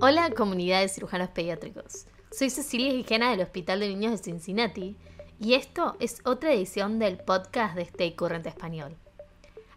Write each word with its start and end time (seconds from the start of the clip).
Hola 0.00 0.30
comunidad 0.30 0.80
de 0.80 0.88
cirujanos 0.88 1.30
pediátricos. 1.30 2.06
Soy 2.30 2.50
Cecilia 2.50 2.92
Gijena 2.92 3.32
del 3.32 3.40
Hospital 3.40 3.80
de 3.80 3.88
Niños 3.88 4.12
de 4.12 4.18
Cincinnati 4.18 4.96
y 5.40 5.54
esto 5.54 5.96
es 5.98 6.20
otra 6.24 6.52
edición 6.52 7.00
del 7.00 7.18
podcast 7.18 7.74
de 7.74 7.82
Stay 7.82 8.12
Current 8.12 8.46
Español. 8.46 8.96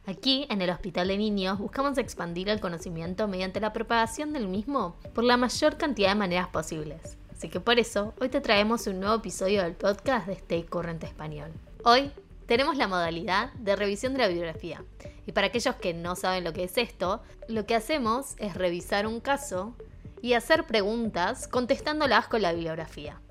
Aquí, 0.06 0.46
en 0.52 0.62
el 0.62 0.70
Hospital 0.70 1.08
de 1.08 1.18
Niños, 1.18 1.58
buscamos 1.58 1.98
expandir 1.98 2.50
el 2.50 2.60
conocimiento 2.60 3.28
mediante 3.28 3.60
la 3.60 3.74
propagación 3.74 4.32
del 4.32 4.48
mismo 4.48 4.96
por 5.16 5.24
la 5.24 5.38
mayor 5.38 5.78
cantidad 5.78 6.10
de 6.10 6.16
maneras 6.16 6.50
posibles. 6.50 7.18
Así 7.36 7.50
que 7.50 7.60
por 7.60 7.80
eso, 7.80 8.14
hoy 8.22 8.30
te 8.30 8.42
traemos 8.42 8.86
un 8.86 9.00
nuevo 9.00 9.16
episodio 9.16 9.64
del 9.64 9.74
podcast 9.74 10.28
de 10.28 10.34
Stay 10.34 10.64
Current 10.64 11.04
Español. 11.04 11.52
Hoy 11.84 12.12
tenemos 12.46 12.78
la 12.78 12.88
modalidad 12.88 13.54
de 13.54 13.76
revisión 13.76 14.14
de 14.14 14.20
la 14.20 14.28
bibliografía. 14.28 14.84
Y 15.26 15.32
para 15.32 15.48
aquellos 15.48 15.76
que 15.78 15.96
no 15.96 16.16
saben 16.16 16.44
lo 16.44 16.54
que 16.54 16.66
es 16.66 16.78
esto, 16.78 17.24
lo 17.48 17.66
que 17.66 17.74
hacemos 17.74 18.36
es 18.38 18.54
revisar 18.54 19.08
un 19.08 19.20
caso 19.20 19.76
y 20.22 20.34
hacer 20.34 20.66
preguntas 20.66 21.48
contestándolas 21.48 22.28
con 22.28 22.42
la 22.42 22.54
bibliografía. 22.54 23.22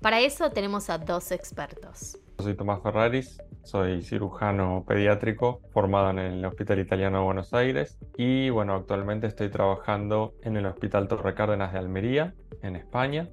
Para 0.00 0.20
eso 0.20 0.50
tenemos 0.50 0.90
a 0.90 0.98
dos 0.98 1.32
expertos. 1.32 2.18
Soy 2.38 2.54
Tomás 2.54 2.82
Ferraris, 2.82 3.42
soy 3.64 4.02
cirujano 4.02 4.84
pediátrico 4.86 5.60
formado 5.72 6.10
en 6.10 6.18
el 6.18 6.44
Hospital 6.44 6.78
Italiano 6.78 7.18
de 7.18 7.24
Buenos 7.24 7.52
Aires 7.52 7.98
y 8.16 8.50
bueno, 8.50 8.74
actualmente 8.74 9.26
estoy 9.26 9.50
trabajando 9.50 10.34
en 10.42 10.56
el 10.56 10.66
Hospital 10.66 11.08
Torre 11.08 11.34
Cárdenas 11.34 11.72
de 11.72 11.80
Almería, 11.80 12.34
en 12.62 12.76
España. 12.76 13.28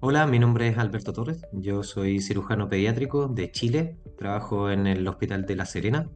Hola, 0.00 0.26
mi 0.26 0.40
nombre 0.40 0.66
es 0.66 0.78
Alberto 0.78 1.12
Torres, 1.12 1.46
yo 1.52 1.84
soy 1.84 2.20
cirujano 2.20 2.68
pediátrico 2.68 3.28
de 3.28 3.52
Chile, 3.52 3.96
trabajo 4.18 4.70
en 4.70 4.88
el 4.88 5.06
Hospital 5.06 5.46
de 5.46 5.56
La 5.56 5.66
Serena 5.66 6.08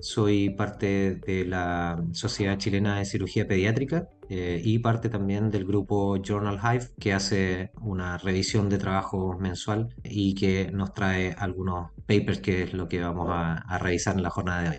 soy 0.00 0.50
parte 0.50 1.14
de 1.14 1.44
la 1.44 2.02
Sociedad 2.12 2.58
Chilena 2.58 2.98
de 2.98 3.04
Cirugía 3.04 3.46
Pediátrica 3.46 4.08
eh, 4.28 4.60
y 4.62 4.78
parte 4.78 5.08
también 5.08 5.50
del 5.50 5.64
grupo 5.64 6.16
Journal 6.22 6.58
Hive, 6.58 6.88
que 6.98 7.12
hace 7.12 7.70
una 7.80 8.18
revisión 8.18 8.68
de 8.68 8.78
trabajo 8.78 9.36
mensual 9.38 9.94
y 10.02 10.34
que 10.34 10.70
nos 10.72 10.94
trae 10.94 11.34
algunos 11.38 11.90
papers, 12.06 12.40
que 12.40 12.62
es 12.62 12.74
lo 12.74 12.88
que 12.88 13.00
vamos 13.00 13.28
a, 13.30 13.54
a 13.54 13.78
revisar 13.78 14.16
en 14.16 14.22
la 14.22 14.30
jornada 14.30 14.62
de 14.62 14.68
hoy. 14.70 14.76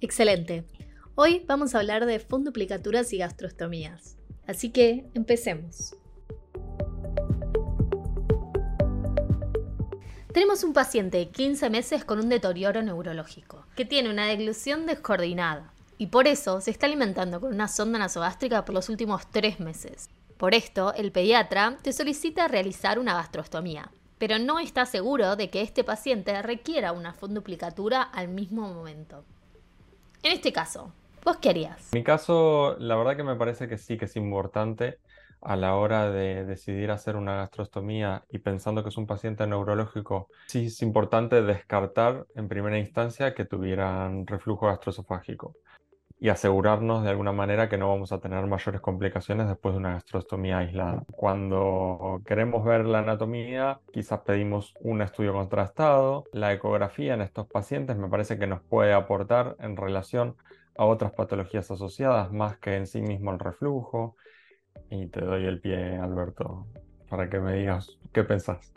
Excelente. 0.00 0.64
Hoy 1.14 1.44
vamos 1.46 1.74
a 1.74 1.78
hablar 1.78 2.06
de 2.06 2.18
funduplicaturas 2.18 3.12
y 3.12 3.18
gastrostomías. 3.18 4.18
Así 4.46 4.70
que 4.70 5.06
empecemos. 5.14 5.96
Tenemos 10.36 10.64
un 10.64 10.74
paciente 10.74 11.16
de 11.16 11.30
15 11.30 11.70
meses 11.70 12.04
con 12.04 12.18
un 12.18 12.28
deterioro 12.28 12.82
neurológico, 12.82 13.64
que 13.74 13.86
tiene 13.86 14.10
una 14.10 14.26
deglución 14.26 14.84
descoordinada, 14.84 15.72
y 15.98 16.08
por 16.08 16.26
eso 16.26 16.60
se 16.60 16.70
está 16.70 16.86
alimentando 16.86 17.40
con 17.40 17.52
una 17.52 17.68
sonda 17.68 17.98
nasogástrica 17.98 18.64
por 18.64 18.74
los 18.74 18.88
últimos 18.88 19.26
3 19.30 19.60
meses. 19.60 20.10
Por 20.36 20.54
esto, 20.54 20.92
el 20.94 21.12
pediatra 21.12 21.78
te 21.82 21.92
solicita 21.92 22.48
realizar 22.48 22.98
una 22.98 23.14
gastrostomía, 23.14 23.90
pero 24.18 24.38
no 24.38 24.58
está 24.58 24.84
seguro 24.84 25.36
de 25.36 25.48
que 25.48 25.62
este 25.62 25.84
paciente 25.84 26.42
requiera 26.42 26.92
una 26.92 27.14
funduplicatura 27.14 28.02
al 28.02 28.28
mismo 28.28 28.72
momento. 28.72 29.24
En 30.22 30.32
este 30.32 30.52
caso, 30.52 30.92
¿vos 31.24 31.38
qué 31.38 31.50
harías? 31.50 31.92
En 31.92 32.00
mi 32.00 32.04
caso, 32.04 32.76
la 32.78 32.96
verdad 32.96 33.16
que 33.16 33.24
me 33.24 33.36
parece 33.36 33.68
que 33.68 33.78
sí 33.78 33.96
que 33.96 34.04
es 34.04 34.16
importante 34.16 34.98
a 35.40 35.54
la 35.54 35.76
hora 35.76 36.10
de 36.10 36.44
decidir 36.44 36.90
hacer 36.90 37.14
una 37.14 37.36
gastrostomía 37.36 38.24
y 38.30 38.38
pensando 38.38 38.82
que 38.82 38.88
es 38.88 38.96
un 38.96 39.06
paciente 39.06 39.46
neurológico, 39.46 40.28
sí 40.46 40.66
es 40.66 40.82
importante 40.82 41.42
descartar 41.42 42.26
en 42.34 42.48
primera 42.48 42.78
instancia 42.78 43.34
que 43.34 43.44
tuvieran 43.44 44.26
reflujo 44.26 44.66
gastroesofágico 44.66 45.54
y 46.18 46.30
asegurarnos 46.30 47.04
de 47.04 47.10
alguna 47.10 47.32
manera 47.32 47.68
que 47.68 47.76
no 47.76 47.88
vamos 47.88 48.10
a 48.10 48.20
tener 48.20 48.46
mayores 48.46 48.80
complicaciones 48.80 49.48
después 49.48 49.74
de 49.74 49.78
una 49.78 49.92
gastrostomía 49.94 50.58
aislada. 50.58 51.04
Cuando 51.12 52.22
queremos 52.24 52.64
ver 52.64 52.86
la 52.86 53.00
anatomía, 53.00 53.80
quizás 53.92 54.20
pedimos 54.20 54.74
un 54.80 55.02
estudio 55.02 55.34
contrastado. 55.34 56.24
La 56.32 56.52
ecografía 56.52 57.14
en 57.14 57.20
estos 57.20 57.46
pacientes 57.46 57.96
me 57.98 58.08
parece 58.08 58.38
que 58.38 58.46
nos 58.46 58.62
puede 58.62 58.94
aportar 58.94 59.56
en 59.60 59.76
relación 59.76 60.36
a 60.78 60.86
otras 60.86 61.12
patologías 61.12 61.70
asociadas 61.70 62.32
más 62.32 62.58
que 62.58 62.76
en 62.76 62.86
sí 62.86 63.02
mismo 63.02 63.30
el 63.32 63.38
reflujo. 63.38 64.16
Y 64.90 65.06
te 65.08 65.20
doy 65.20 65.44
el 65.44 65.60
pie, 65.60 65.96
Alberto, 65.96 66.66
para 67.10 67.28
que 67.28 67.40
me 67.40 67.54
digas 67.54 67.98
qué 68.12 68.24
pensás. 68.24 68.72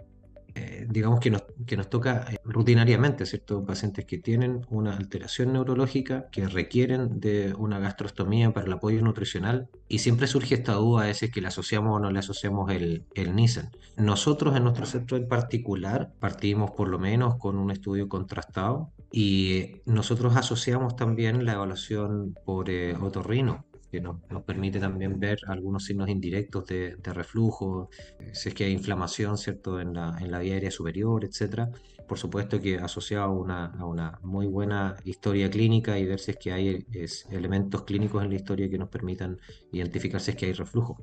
Eh, 0.55 0.87
digamos 0.89 1.19
que 1.19 1.29
nos, 1.31 1.43
que 1.65 1.77
nos 1.77 1.89
toca 1.89 2.25
eh, 2.31 2.37
rutinariamente, 2.43 3.25
¿cierto? 3.25 3.65
Pacientes 3.65 4.05
que 4.05 4.17
tienen 4.17 4.65
una 4.69 4.95
alteración 4.95 5.53
neurológica, 5.53 6.29
que 6.31 6.47
requieren 6.47 7.19
de 7.19 7.53
una 7.57 7.79
gastrostomía 7.79 8.51
para 8.53 8.67
el 8.67 8.73
apoyo 8.73 9.01
nutricional, 9.01 9.69
y 9.87 9.99
siempre 9.99 10.27
surge 10.27 10.55
esta 10.55 10.73
duda 10.73 11.03
a 11.03 11.07
veces 11.07 11.31
que 11.31 11.41
le 11.41 11.47
asociamos 11.47 11.95
o 11.95 11.99
no 11.99 12.11
le 12.11 12.19
asociamos 12.19 12.71
el, 12.71 13.05
el 13.15 13.35
Nissen. 13.35 13.69
Nosotros 13.97 14.55
en 14.55 14.63
nuestro 14.63 14.85
centro 14.85 15.17
en 15.17 15.27
particular 15.27 16.11
partimos 16.19 16.71
por 16.71 16.87
lo 16.87 16.99
menos 16.99 17.35
con 17.37 17.57
un 17.57 17.71
estudio 17.71 18.07
contrastado 18.07 18.91
y 19.11 19.81
nosotros 19.85 20.35
asociamos 20.35 20.95
también 20.95 21.45
la 21.45 21.53
evaluación 21.53 22.35
por 22.45 22.69
eh, 22.69 22.95
otorrino 22.95 23.65
que 23.91 24.01
nos, 24.01 24.17
permite 24.45 24.79
también 24.79 25.19
ver 25.19 25.39
algunos 25.47 25.85
signos 25.85 26.09
indirectos 26.09 26.65
de, 26.65 26.95
reflujo, 27.03 27.89
eh, 28.19 28.31
si 28.33 28.49
es 28.49 28.55
que 28.55 28.65
hay 28.65 28.71
inflamación 28.71 29.37
¿cierto? 29.37 29.79
En, 29.79 29.93
la, 29.93 30.17
en 30.19 30.31
la 30.31 30.39
vía 30.39 30.53
aérea 30.53 30.71
superior, 30.71 31.25
etc. 31.25 31.69
Por 32.07 32.17
supuesto 32.17 32.59
que 32.59 32.77
asociado 32.77 33.25
a 33.25 33.31
una, 33.31 33.65
a 33.65 33.85
una 33.85 34.19
muy 34.23 34.47
buena 34.47 34.95
historia 35.05 35.49
clínica 35.49 35.97
y 35.99 36.05
ver 36.05 36.19
si 36.19 36.31
es 36.31 36.37
que 36.37 36.51
hay 36.51 36.85
elementos 37.31 37.83
clínicos 37.83 38.23
en 38.23 38.29
la 38.29 38.35
historia 38.35 38.69
que 38.69 38.77
nos 38.77 38.89
permitan 38.89 39.39
identificar 39.71 40.21
si 40.21 40.31
es 40.31 40.37
que 40.37 40.47
hay 40.47 40.53
reflujo. 40.53 40.97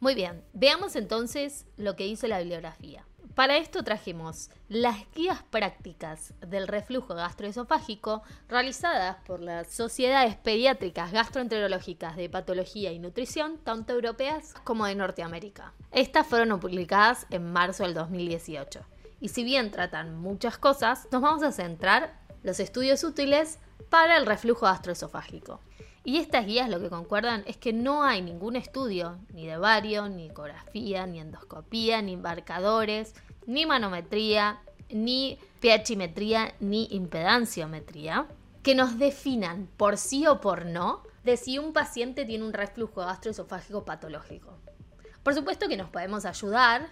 Muy 0.00 0.14
bien, 0.14 0.42
veamos 0.54 0.96
entonces 0.96 1.66
lo 1.76 1.94
que 1.94 2.06
hizo 2.06 2.26
la 2.26 2.38
bibliografía. 2.38 3.04
Para 3.34 3.56
esto 3.56 3.82
trajimos 3.82 4.50
las 4.68 4.96
guías 5.14 5.42
prácticas 5.44 6.34
del 6.40 6.68
reflujo 6.68 7.14
gastroesofágico 7.14 8.22
realizadas 8.48 9.16
por 9.26 9.40
las 9.40 9.68
sociedades 9.68 10.36
pediátricas 10.36 11.12
gastroenterológicas 11.12 12.16
de 12.16 12.28
patología 12.28 12.92
y 12.92 12.98
nutrición, 12.98 13.58
tanto 13.58 13.92
europeas 13.92 14.54
como 14.64 14.86
de 14.86 14.94
Norteamérica. 14.94 15.72
Estas 15.90 16.26
fueron 16.26 16.60
publicadas 16.60 17.26
en 17.30 17.52
marzo 17.52 17.84
del 17.84 17.94
2018. 17.94 18.80
Y 19.20 19.28
si 19.28 19.44
bien 19.44 19.70
tratan 19.70 20.16
muchas 20.16 20.58
cosas, 20.58 21.06
nos 21.10 21.22
vamos 21.22 21.42
a 21.42 21.52
centrar 21.52 22.18
los 22.42 22.58
estudios 22.60 23.04
útiles 23.04 23.58
para 23.90 24.16
el 24.16 24.26
reflujo 24.26 24.66
gastroesofágico. 24.66 25.60
Y 26.02 26.16
estas 26.16 26.46
guías 26.46 26.70
lo 26.70 26.80
que 26.80 26.88
concuerdan 26.88 27.44
es 27.46 27.58
que 27.58 27.72
no 27.72 28.02
hay 28.04 28.22
ningún 28.22 28.56
estudio, 28.56 29.18
ni 29.34 29.46
de 29.46 29.58
vario, 29.58 30.08
ni 30.08 30.26
ecografía, 30.26 31.06
ni 31.06 31.20
endoscopía, 31.20 32.00
ni 32.00 32.14
embarcadores, 32.14 33.14
ni 33.46 33.66
manometría, 33.66 34.62
ni 34.88 35.38
pHimetría, 35.60 36.54
ni 36.58 36.88
impedanciometría, 36.90 38.26
que 38.62 38.74
nos 38.74 38.98
definan 38.98 39.68
por 39.76 39.98
sí 39.98 40.26
o 40.26 40.40
por 40.40 40.64
no 40.64 41.02
de 41.24 41.36
si 41.36 41.58
un 41.58 41.72
paciente 41.72 42.24
tiene 42.24 42.44
un 42.44 42.52
reflujo 42.52 43.02
gastroesofágico 43.02 43.84
patológico. 43.84 44.58
Por 45.22 45.34
supuesto 45.34 45.68
que 45.68 45.76
nos 45.76 45.90
podemos 45.90 46.24
ayudar 46.24 46.88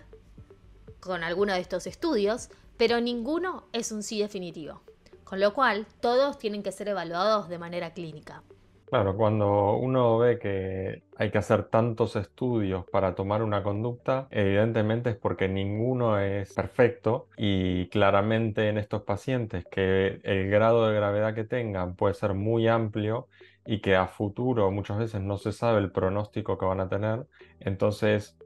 con 1.01 1.25
alguno 1.25 1.55
de 1.55 1.61
estos 1.61 1.87
estudios, 1.87 2.51
pero 2.77 3.01
ninguno 3.01 3.69
es 3.73 3.91
un 3.91 4.03
sí 4.03 4.21
definitivo, 4.21 4.83
con 5.25 5.41
lo 5.41 5.55
cual 5.55 5.87
todos 6.01 6.39
tienen 6.39 6.63
que 6.63 6.73
ser 6.73 6.89
evaluados 6.89 7.49
de 7.49 7.59
manera 7.59 7.95
clínica. 7.95 8.43
Claro, 8.91 9.17
cuando 9.19 9.77
uno 9.77 10.17
ve 10.17 10.39
que 10.39 11.03
hay 11.17 11.31
que 11.31 11.37
hacer 11.37 11.65
tantos 11.69 12.17
estudios 12.17 12.87
para 12.91 13.15
tomar 13.15 13.43
una 13.43 13.63
conducta, 13.63 14.29
evidentemente 14.31 15.11
es 15.11 15.17
porque 15.17 15.47
ninguno 15.47 16.19
es 16.19 16.55
perfecto 16.55 17.29
y 17.37 17.89
claramente 17.91 18.69
en 18.71 18.79
estos 18.79 19.03
pacientes 19.03 19.67
que 19.71 20.21
el 20.25 20.49
grado 20.49 20.89
de 20.89 20.95
gravedad 20.95 21.35
que 21.35 21.45
tengan 21.45 21.97
puede 21.97 22.15
ser 22.15 22.33
muy 22.33 22.67
amplio 22.67 23.29
y 23.67 23.83
que 23.83 23.95
a 23.95 24.07
futuro 24.09 24.71
muchas 24.71 24.97
veces 24.97 25.21
no 25.21 25.37
se 25.37 25.53
sabe 25.53 25.81
el 25.81 25.93
pronóstico 25.93 26.57
que 26.57 26.65
van 26.65 26.81
a 26.81 26.89
tener, 26.89 27.27
entonces 27.61 28.39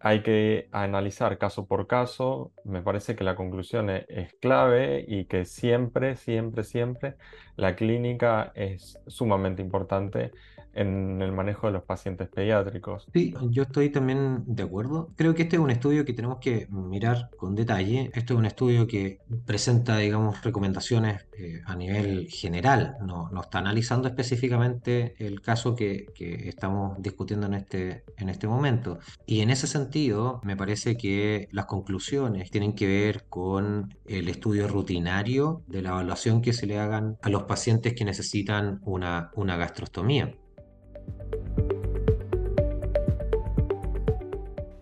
hay 0.00 0.22
que 0.22 0.68
analizar 0.72 1.38
caso 1.38 1.66
por 1.66 1.86
caso. 1.86 2.52
Me 2.64 2.82
parece 2.82 3.14
que 3.14 3.22
la 3.22 3.36
conclusión 3.36 3.90
e-, 3.90 4.06
es, 4.08 4.34
clave 4.40 5.04
y 5.06 5.26
que 5.26 5.44
siempre, 5.44 6.16
siempre, 6.16 6.64
siempre 6.64 7.16
la 7.56 7.76
clínica 7.76 8.52
es 8.54 8.98
sumamente 9.06 9.60
importante 9.60 10.32
en 10.74 11.20
el 11.22 11.32
manejo 11.32 11.66
de 11.66 11.74
los 11.74 11.82
pacientes 11.82 12.28
pediátricos. 12.28 13.06
Sí, 13.12 13.34
yo 13.50 13.64
estoy 13.64 13.90
también 13.90 14.44
de 14.46 14.62
acuerdo. 14.62 15.10
Creo 15.16 15.34
que 15.34 15.42
este 15.42 15.56
es 15.56 15.62
un 15.62 15.70
estudio 15.70 16.04
que 16.04 16.12
tenemos 16.12 16.38
que 16.38 16.68
mirar 16.70 17.30
con 17.36 17.54
detalle. 17.54 18.10
Este 18.14 18.32
es 18.32 18.38
un 18.38 18.46
estudio 18.46 18.86
que 18.86 19.20
presenta, 19.46 19.96
digamos, 19.98 20.42
recomendaciones 20.42 21.26
eh, 21.36 21.60
a 21.64 21.74
nivel 21.76 22.28
general. 22.28 22.96
No, 23.04 23.30
no, 23.30 23.42
está 23.42 23.58
analizando 23.58 24.08
específicamente 24.08 25.14
el 25.18 25.40
caso 25.40 25.74
que, 25.74 26.06
que, 26.14 26.48
estamos 26.48 27.00
discutiendo 27.00 27.46
en 27.46 27.54
este, 27.54 28.04
en 28.16 28.28
este 28.28 28.46
momento. 28.46 28.98
Y 29.26 29.40
en 29.40 29.50
ese 29.50 29.66
sentido, 29.66 30.40
me 30.44 30.56
parece 30.56 30.96
que 30.96 31.48
las 31.52 31.66
conclusiones 31.66 32.50
tienen 32.50 32.74
que 32.74 32.86
ver 32.86 33.24
con 33.28 33.94
el 34.06 34.28
estudio 34.28 34.68
rutinario 34.68 35.62
de 35.66 35.82
la 35.82 35.90
evaluación 35.90 36.42
que 36.42 36.52
se 36.52 36.66
le 36.66 36.78
hagan 36.78 37.18
a 37.22 37.28
los 37.28 37.44
pacientes 37.44 37.94
que 37.94 38.04
necesitan 38.04 38.80
una, 38.84 39.30
una 39.34 39.56
gastrostomía. 39.56 40.34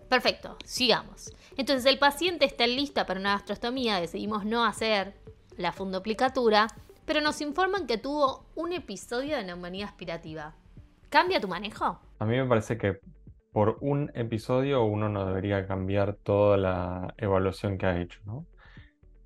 Perfecto, 0.09 0.57
sigamos. 0.65 1.35
Entonces 1.55 1.85
el 1.85 1.99
paciente 1.99 2.45
está 2.45 2.65
lista 2.65 3.05
para 3.05 3.19
una 3.19 3.33
gastrostomía, 3.33 3.99
decidimos 4.01 4.43
no 4.43 4.65
hacer 4.65 5.13
la 5.55 5.71
fundoplicatura, 5.71 6.67
pero 7.05 7.21
nos 7.21 7.41
informan 7.41 7.85
que 7.85 7.97
tuvo 7.97 8.45
un 8.55 8.73
episodio 8.73 9.37
de 9.37 9.43
neumonía 9.43 9.85
aspirativa. 9.85 10.55
¿Cambia 11.09 11.39
tu 11.39 11.47
manejo? 11.47 11.99
A 12.19 12.25
mí 12.25 12.37
me 12.37 12.45
parece 12.45 12.77
que 12.77 12.99
por 13.51 13.77
un 13.81 14.11
episodio 14.13 14.83
uno 14.83 15.09
no 15.09 15.25
debería 15.25 15.67
cambiar 15.67 16.15
toda 16.15 16.57
la 16.57 17.13
evaluación 17.17 17.77
que 17.77 17.85
ha 17.85 18.01
hecho, 18.01 18.19
¿no? 18.25 18.45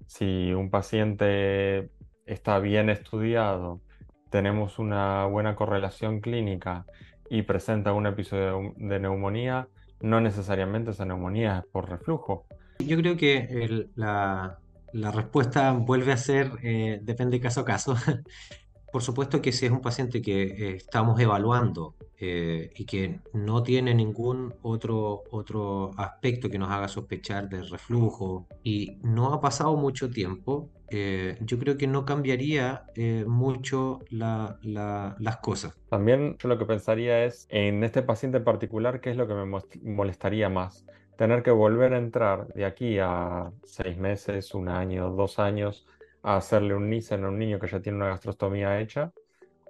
Si 0.08 0.54
un 0.54 0.70
paciente 0.70 1.90
está 2.26 2.60
bien 2.60 2.90
estudiado, 2.90 3.82
tenemos 4.30 4.80
una 4.80 5.26
buena 5.26 5.56
correlación 5.56 6.20
clínica 6.20 6.86
y 7.30 7.44
presenta 7.44 7.94
un 7.94 8.08
episodio 8.08 8.74
de 8.78 9.00
neumonía, 9.00 9.68
no 10.04 10.20
necesariamente 10.20 10.92
esa 10.92 11.06
neumonía 11.06 11.60
es 11.60 11.72
por 11.72 11.90
reflujo. 11.90 12.46
Yo 12.80 12.98
creo 12.98 13.16
que 13.18 13.88
la, 13.96 14.60
respuesta 14.92 15.72
vuelve 15.72 16.12
a 16.12 16.18
ser, 16.18 16.52
eh, 16.62 17.00
depende 17.02 17.40
caso 17.40 17.62
a 17.62 17.66
caso. 17.66 17.96
Por 18.94 19.02
supuesto 19.02 19.42
que 19.42 19.52
si 19.52 19.66
es 19.66 19.72
un 19.72 19.82
paciente 19.82 20.22
que 20.22 20.44
eh, 20.44 20.76
estamos 20.76 21.20
evaluando 21.20 21.96
eh, 22.20 22.70
y 22.76 22.86
que 22.86 23.22
no 23.34 23.64
tiene 23.64 23.96
ningún 23.96 24.54
otro, 24.62 25.24
otro 25.32 25.90
aspecto 25.98 26.48
que 26.48 26.60
nos 26.60 26.70
haga 26.70 26.88
sospechar 26.88 27.50
de 27.50 27.64
reflujo 27.64 28.46
y 28.64 29.00
no 29.02 29.34
ha 29.34 29.42
pasado 29.42 29.76
mucho 29.78 30.12
tiempo, 30.12 30.70
eh, 30.92 31.40
yo 31.42 31.58
creo 31.58 31.76
que 31.76 31.88
no 31.88 32.06
cambiaría 32.06 32.86
mucho 33.26 34.02
las 34.12 35.38
cosas. 35.42 35.74
También 35.90 36.38
yo 36.38 36.48
lo 36.48 36.60
que 36.60 36.66
pensaría 36.66 37.26
es, 37.26 37.48
en 37.50 37.84
este 37.84 38.04
paciente 38.04 38.38
en 38.38 38.44
particular, 38.44 39.02
¿qué 39.02 39.10
es 39.10 39.18
lo 39.18 39.28
que 39.28 39.34
me 39.34 39.60
molestaría 39.82 40.50
más? 40.50 40.86
Tener 41.18 41.42
que 41.42 41.50
volver 41.50 41.96
a 41.96 41.98
entrar 41.98 42.46
de 42.54 42.66
aquí 42.66 43.00
a 43.00 43.52
seis 43.64 43.98
meses, 43.98 44.54
un 44.54 44.70
año, 44.70 45.10
dos 45.10 45.40
años 45.40 45.88
a 46.24 46.38
hacerle 46.38 46.74
un 46.74 46.90
Nissen 46.90 47.24
a 47.24 47.28
un 47.30 47.38
niño 47.38 47.60
que 47.60 47.68
ya 47.68 47.82
tiene 47.82 47.98
una 47.98 48.08
gastrostomía 48.08 48.80
hecha? 48.80 49.12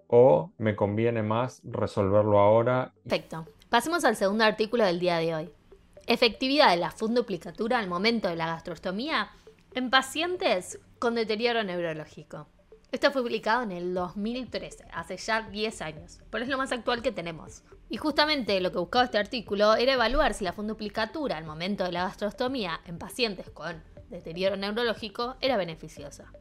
¿O 0.07 0.51
me 0.57 0.75
conviene 0.75 1.23
más 1.23 1.61
resolverlo 1.63 2.39
ahora? 2.39 2.93
Perfecto. 3.03 3.47
Pasemos 3.69 4.05
al 4.05 4.15
segundo 4.15 4.43
artículo 4.43 4.85
del 4.85 4.99
día 4.99 5.17
de 5.17 5.35
hoy. 5.35 5.49
Efectividad 6.05 6.69
de 6.69 6.77
la 6.77 6.91
funduplicatura 6.91 7.79
al 7.79 7.87
momento 7.87 8.27
de 8.27 8.35
la 8.35 8.47
gastrostomía 8.47 9.31
en 9.73 9.89
pacientes 9.89 10.79
con 10.99 11.15
deterioro 11.15 11.63
neurológico. 11.63 12.47
Esto 12.91 13.11
fue 13.11 13.23
publicado 13.23 13.63
en 13.63 13.71
el 13.71 13.93
2013, 13.95 14.85
hace 14.93 15.17
ya 15.17 15.41
10 15.49 15.81
años, 15.81 16.19
pero 16.29 16.43
es 16.43 16.49
lo 16.49 16.59
más 16.59 16.71
actual 16.71 17.01
que 17.01 17.11
tenemos. 17.11 17.63
Y 17.89 17.97
justamente 17.97 18.61
lo 18.61 18.71
que 18.71 18.77
buscaba 18.77 19.05
este 19.05 19.17
artículo 19.17 19.75
era 19.75 19.93
evaluar 19.93 20.35
si 20.35 20.43
la 20.43 20.53
funduplicatura 20.53 21.37
al 21.37 21.45
momento 21.45 21.85
de 21.85 21.91
la 21.91 22.03
gastrostomía 22.03 22.81
en 22.85 22.99
pacientes 22.99 23.49
con 23.49 23.81
deterioro 24.11 24.57
neurológico 24.57 25.37
era 25.41 25.57
beneficiosa. 25.57 26.31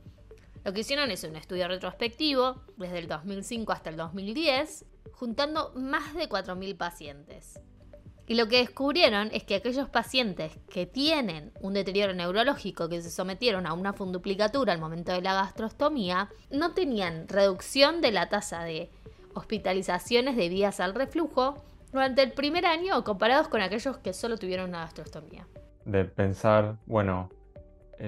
Lo 0.65 0.73
que 0.73 0.81
hicieron 0.81 1.11
es 1.11 1.25
un 1.25 1.35
estudio 1.35 1.67
retrospectivo 1.67 2.63
desde 2.77 2.99
el 3.01 3.09
2005 3.09 3.73
hasta 3.73 3.91
el 3.91 3.97
2010, 3.97 4.85
juntando 5.13 5.73
más 5.75 6.15
de 6.15 6.29
4.000 6.29 6.77
pacientes. 6.77 7.61
Y 8.29 8.37
lo 8.37 8.47
que 8.47 8.59
descubrieron 8.59 9.31
es 9.33 9.43
que 9.43 9.57
aquellos 9.57 9.89
pacientes 9.89 10.53
que 10.71 10.87
tienen 10.87 11.53
un 11.61 11.75
deterioro 11.75 12.15
neurológico, 12.15 12.89
que 12.89 13.03
se 13.03 13.11
sometieron 13.11 13.67
a 13.67 13.73
una 13.73 13.93
funduplicatura 13.93 14.73
al 14.73 14.79
momento 14.79 15.11
de 15.13 15.21
la 15.21 15.35
gastrostomía, 15.35 16.31
no 16.51 16.73
tenían 16.73 17.27
reducción 17.27 18.01
de 18.01 18.13
la 18.13 18.29
tasa 18.29 18.63
de 18.63 18.91
hospitalizaciones 19.35 20.37
debidas 20.37 20.79
al 20.79 20.95
reflujo 20.95 21.57
durante 21.91 22.23
el 22.23 22.33
primer 22.33 22.67
año 22.67 23.03
comparados 23.03 23.49
con 23.49 23.61
aquellos 23.61 23.99
que 23.99 24.13
solo 24.13 24.39
tuvieron 24.39 24.69
una 24.69 24.81
gastrostomía. 24.81 25.47
De 25.85 26.05
pensar, 26.05 26.77
bueno, 26.87 27.31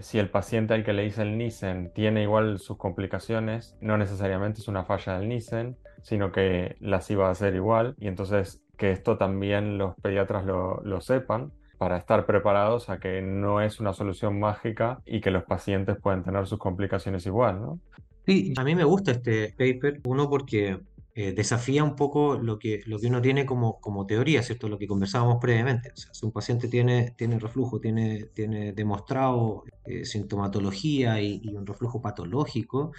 si 0.02 0.18
el 0.18 0.30
paciente 0.30 0.74
al 0.74 0.84
que 0.84 0.92
le 0.92 1.06
hice 1.06 1.22
el 1.22 1.38
Nissen 1.38 1.92
tiene 1.94 2.22
igual 2.22 2.58
sus 2.58 2.76
complicaciones, 2.76 3.76
no 3.80 3.96
necesariamente 3.96 4.60
es 4.60 4.68
una 4.68 4.84
falla 4.84 5.18
del 5.18 5.28
Nissen, 5.28 5.76
sino 6.02 6.32
que 6.32 6.76
las 6.80 7.10
iba 7.10 7.28
a 7.28 7.30
hacer 7.30 7.54
igual 7.54 7.94
y 7.98 8.08
entonces 8.08 8.60
que 8.76 8.90
esto 8.90 9.16
también 9.16 9.78
los 9.78 9.94
pediatras 9.96 10.44
lo, 10.44 10.80
lo 10.82 11.00
sepan 11.00 11.52
para 11.78 11.96
estar 11.96 12.26
preparados 12.26 12.88
a 12.88 12.98
que 12.98 13.22
no 13.22 13.60
es 13.60 13.80
una 13.80 13.92
solución 13.92 14.38
mágica 14.38 15.00
y 15.04 15.20
que 15.20 15.30
los 15.30 15.44
pacientes 15.44 15.96
pueden 16.00 16.22
tener 16.22 16.46
sus 16.46 16.58
complicaciones 16.58 17.26
igual, 17.26 17.60
¿no? 17.60 17.80
Sí, 18.26 18.54
a 18.56 18.64
mí 18.64 18.74
me 18.74 18.84
gusta 18.84 19.10
este 19.10 19.50
paper, 19.50 20.00
uno 20.06 20.30
porque 20.30 20.80
eh, 21.16 21.32
desafía 21.32 21.84
un 21.84 21.94
poco 21.94 22.36
lo 22.36 22.58
que, 22.58 22.82
lo 22.86 22.98
que 22.98 23.06
uno 23.06 23.22
tiene 23.22 23.46
como, 23.46 23.80
como 23.80 24.04
teoría, 24.04 24.42
¿cierto? 24.42 24.68
Lo 24.68 24.78
que 24.78 24.88
conversábamos 24.88 25.38
previamente. 25.40 25.92
O 25.92 25.96
sea, 25.96 26.12
si 26.12 26.26
un 26.26 26.32
paciente 26.32 26.66
tiene, 26.66 27.12
tiene 27.16 27.38
reflujo, 27.38 27.78
tiene, 27.80 28.26
tiene 28.34 28.72
demostrado 28.72 29.62
eh, 29.84 30.04
sintomatología 30.04 31.20
y, 31.20 31.40
y, 31.42 31.54
un 31.54 31.66
reflujo 31.66 32.02
patológico, 32.02 32.92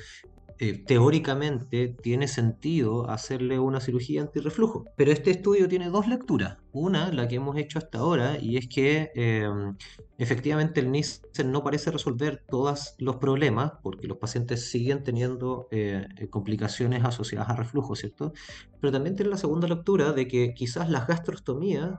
eh, 0.57 0.83
teóricamente 0.85 1.89
tiene 2.01 2.27
sentido 2.27 3.09
hacerle 3.09 3.59
una 3.59 3.81
cirugía 3.81 4.21
antirreflujo. 4.21 4.85
Pero 4.95 5.11
este 5.11 5.31
estudio 5.31 5.67
tiene 5.67 5.89
dos 5.89 6.07
lecturas. 6.07 6.57
Una, 6.71 7.11
la 7.11 7.27
que 7.27 7.35
hemos 7.35 7.57
hecho 7.57 7.79
hasta 7.79 7.99
ahora, 7.99 8.37
y 8.39 8.57
es 8.57 8.67
que 8.67 9.11
em, 9.15 9.75
efectivamente 10.17 10.79
el 10.79 10.91
Nissen 10.91 11.51
no 11.51 11.63
parece 11.63 11.91
resolver 11.91 12.43
todos 12.47 12.95
los 12.99 13.17
problemas, 13.17 13.73
porque 13.83 14.07
los 14.07 14.17
pacientes 14.17 14.69
siguen 14.69 15.03
teniendo 15.03 15.67
eh, 15.71 16.07
complicaciones 16.29 17.03
asociadas 17.03 17.49
a 17.49 17.55
reflujo, 17.55 17.95
¿cierto? 17.95 18.33
Pero 18.79 18.91
también 18.91 19.15
tiene 19.15 19.31
la 19.31 19.37
segunda 19.37 19.67
lectura 19.67 20.13
de 20.13 20.27
que 20.27 20.53
quizás 20.53 20.89
las 20.89 21.07
gastrostomías 21.07 21.95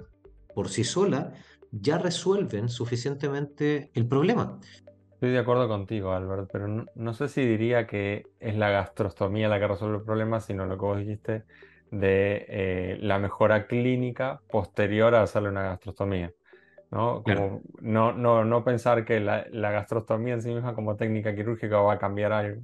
por 0.55 0.70
sí 0.70 0.85
solas 0.85 1.35
ya 1.70 1.99
resuelven 1.99 2.69
suficientemente 2.69 3.91
el 3.94 4.06
problema. 4.06 4.58
Estoy 5.17 5.31
de 5.31 5.39
acuerdo 5.39 5.67
contigo, 5.67 6.13
Albert, 6.13 6.51
pero 6.53 6.69
no, 6.95 7.15
sé 7.15 7.29
si 7.29 7.41
diría 7.41 7.87
que 7.87 8.27
es 8.39 8.55
la 8.55 8.69
gastrostomía 8.69 9.49
la 9.49 9.59
que 9.59 9.67
resuelve 9.67 9.97
el 9.97 10.03
problema, 10.03 10.41
sino 10.41 10.67
lo 10.67 10.77
que 10.77 10.85
vos 10.85 10.99
dijiste 10.99 11.45
de 11.91 12.45
eh, 12.51 12.99
la 13.01 13.19
mejora 13.19 13.67
clínica 13.67 14.43
posterior 14.51 15.15
a 15.15 15.23
hacerle 15.23 15.49
una 15.49 15.63
gastrostomía. 15.63 16.35
¿no? 16.91 17.23
Como 17.23 17.63
no, 17.81 18.13
no, 18.13 18.45
no 18.45 18.63
pensar 18.63 19.07
que 19.07 19.19
la, 19.19 19.47
la 19.53 19.71
gastrostomía 19.71 20.35
en 20.35 20.43
sí 20.43 20.53
misma 20.53 20.75
como 20.75 20.97
técnica 20.97 21.35
quirúrgica 21.35 21.79
va 21.79 21.95
a 21.95 21.99
cambiar 21.99 22.33
algo. 22.33 22.61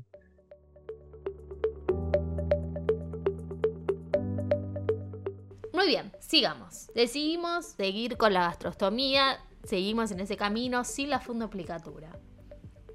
Muy 5.73 5.87
bien, 5.87 6.13
sigamos. 6.19 6.89
Decidimos 6.94 7.65
seguir 7.65 8.19
con 8.19 8.35
la 8.35 8.43
gastrostomía, 8.43 9.39
seguimos 9.65 10.11
en 10.11 10.21
ese 10.21 10.37
camino 10.37 10.85
sin 10.85 11.09
la 11.09 11.19
fundoplicatura. 11.19 12.11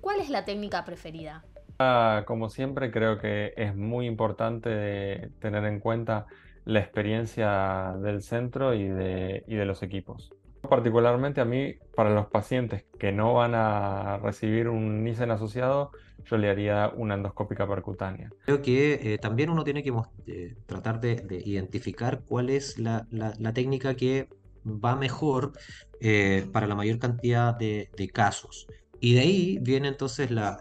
¿Cuál 0.01 0.19
es 0.19 0.29
la 0.29 0.45
técnica 0.45 0.85
preferida? 0.85 1.43
Ah, 1.79 2.23
como 2.25 2.49
siempre, 2.49 2.91
creo 2.91 3.19
que 3.19 3.53
es 3.55 3.75
muy 3.75 4.07
importante 4.07 5.29
tener 5.39 5.63
en 5.65 5.79
cuenta 5.79 6.25
la 6.65 6.79
experiencia 6.79 7.95
del 8.01 8.21
centro 8.21 8.73
y 8.73 8.87
de, 8.87 9.43
y 9.47 9.55
de 9.55 9.65
los 9.65 9.83
equipos. 9.83 10.33
Particularmente 10.67 11.39
a 11.39 11.45
mí, 11.45 11.75
para 11.95 12.09
los 12.09 12.27
pacientes 12.27 12.85
que 12.99 13.11
no 13.11 13.33
van 13.33 13.53
a 13.55 14.17
recibir 14.17 14.67
un 14.67 15.03
Nissen 15.03 15.31
asociado, 15.31 15.91
yo 16.25 16.37
le 16.37 16.49
haría 16.49 16.91
una 16.95 17.13
endoscópica 17.13 17.67
percutánea. 17.67 18.31
Creo 18.43 18.61
que 18.61 19.13
eh, 19.13 19.17
también 19.17 19.49
uno 19.49 19.63
tiene 19.63 19.83
que 19.83 19.93
eh, 20.25 20.55
tratar 20.65 20.99
de, 20.99 21.41
identificar 21.45 22.21
cuál 22.27 22.49
es 22.49 22.77
la, 22.79 23.05
técnica 23.53 23.95
que 23.95 24.27
va 24.65 24.95
mejor 24.95 25.53
eh, 26.01 26.47
para 26.51 26.67
la 26.67 26.75
mayor 26.75 26.99
cantidad 26.99 27.53
de, 27.53 27.89
de 27.95 28.09
casos. 28.09 28.67
Y 28.99 29.13
de 29.13 29.19
ahí 29.19 29.59
viene 29.61 29.89
entonces 29.89 30.31
la, 30.31 30.59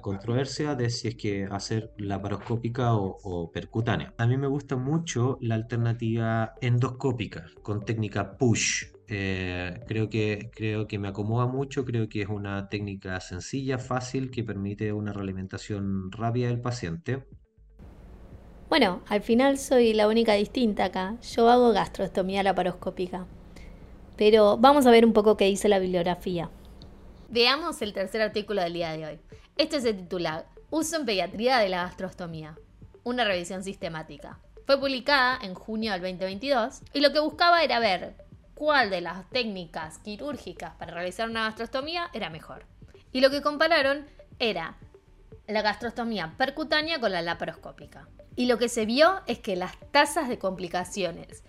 controversia 0.00 0.74
de 0.74 0.90
si 0.90 1.08
es 1.08 1.16
que 1.16 1.44
hacer 1.44 1.92
laparoscópica 1.98 2.94
o, 2.94 3.18
o, 3.22 3.50
percutánea. 3.50 4.14
A 4.16 4.26
mí 4.26 4.36
me 4.36 4.46
gusta 4.46 4.76
mucho 4.76 5.38
la 5.40 5.56
alternativa 5.56 6.54
endoscópica 6.60 7.46
con 7.62 7.84
técnica 7.84 8.36
push. 8.38 8.86
Eh, 9.12 9.80
creo, 9.88 10.08
que, 10.08 10.50
creo 10.54 10.86
que 10.86 10.98
me 10.98 11.08
acomoda 11.08 11.46
mucho, 11.46 11.84
creo 11.84 12.08
que 12.08 12.22
es 12.22 12.28
una 12.28 12.68
técnica 12.68 13.18
sencilla, 13.20 13.78
fácil, 13.78 14.30
que 14.30 14.44
permite 14.44 14.92
una 14.92 15.12
realimentación 15.12 16.12
rápida 16.12 16.46
del 16.46 16.60
paciente. 16.60 17.24
Bueno, 18.68 19.00
al 19.08 19.20
final 19.22 19.58
soy 19.58 19.94
la 19.94 20.06
única 20.06 20.34
distinta 20.34 20.84
acá. 20.84 21.16
Yo 21.34 21.50
hago 21.50 21.72
gastrostomía 21.72 22.44
laparoscópica. 22.44 23.26
Pero 24.16 24.56
vamos 24.58 24.86
a 24.86 24.92
ver 24.92 25.04
un 25.04 25.12
poco 25.12 25.36
qué 25.36 25.46
dice 25.46 25.68
la 25.68 25.80
bibliografía. 25.80 26.48
Veamos 27.32 27.80
el 27.80 27.92
tercer 27.92 28.22
artículo 28.22 28.60
del 28.60 28.72
día 28.72 28.90
de 28.90 29.06
hoy. 29.06 29.20
Este 29.56 29.80
se 29.80 29.94
titula 29.94 30.46
Uso 30.68 30.96
en 30.96 31.06
pediatría 31.06 31.58
de 31.58 31.68
la 31.68 31.84
gastrostomía. 31.84 32.58
Una 33.04 33.22
revisión 33.22 33.62
sistemática. 33.62 34.40
Fue 34.66 34.80
publicada 34.80 35.38
en 35.40 35.54
junio 35.54 35.92
del 35.92 36.00
2022 36.00 36.80
y 36.92 36.98
lo 36.98 37.12
que 37.12 37.20
buscaba 37.20 37.62
era 37.62 37.78
ver 37.78 38.16
cuál 38.56 38.90
de 38.90 39.00
las 39.00 39.30
técnicas 39.30 39.98
quirúrgicas 39.98 40.74
para 40.74 40.92
realizar 40.92 41.30
una 41.30 41.44
gastrostomía 41.44 42.10
era 42.12 42.30
mejor. 42.30 42.66
Y 43.12 43.20
lo 43.20 43.30
que 43.30 43.42
compararon 43.42 44.06
era 44.40 44.76
la 45.46 45.62
gastrostomía 45.62 46.34
percutánea 46.36 46.98
con 46.98 47.12
la 47.12 47.22
laparoscópica. 47.22 48.08
Y 48.34 48.46
lo 48.46 48.58
que 48.58 48.68
se 48.68 48.86
vio 48.86 49.20
es 49.28 49.38
que 49.38 49.54
las 49.54 49.78
tasas 49.92 50.28
de 50.28 50.40
complicaciones 50.40 51.44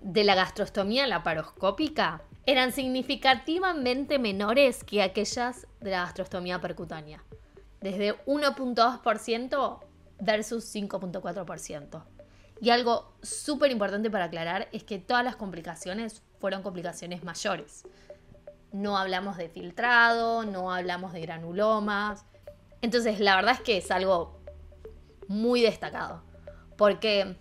de 0.00 0.24
la 0.24 0.34
gastrostomía 0.34 1.06
laparoscópica 1.06 2.24
eran 2.46 2.72
significativamente 2.72 4.18
menores 4.18 4.84
que 4.84 5.02
aquellas 5.02 5.66
de 5.80 5.90
la 5.90 6.02
gastrostomía 6.02 6.60
percutánea, 6.60 7.22
desde 7.80 8.24
1.2% 8.26 9.80
versus 10.20 10.74
5.4%. 10.74 12.04
Y 12.62 12.70
algo 12.70 13.14
súper 13.22 13.70
importante 13.70 14.10
para 14.10 14.26
aclarar 14.26 14.68
es 14.72 14.84
que 14.84 14.98
todas 14.98 15.24
las 15.24 15.36
complicaciones 15.36 16.22
fueron 16.38 16.62
complicaciones 16.62 17.24
mayores. 17.24 17.84
No 18.72 18.98
hablamos 18.98 19.36
de 19.38 19.48
filtrado, 19.48 20.44
no 20.44 20.72
hablamos 20.72 21.12
de 21.12 21.22
granulomas. 21.22 22.26
Entonces, 22.82 23.18
la 23.18 23.36
verdad 23.36 23.54
es 23.54 23.60
que 23.60 23.78
es 23.78 23.90
algo 23.90 24.40
muy 25.26 25.62
destacado. 25.62 26.22
Porque 26.76 27.36